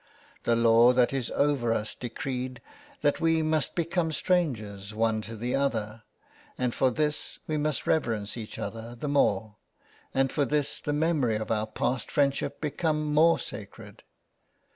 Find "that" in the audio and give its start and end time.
0.93-1.13, 3.01-3.21